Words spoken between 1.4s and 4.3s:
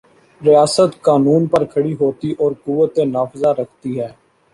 پر کھڑی ہوتی اور قوت نافذہ رکھتی ہے۔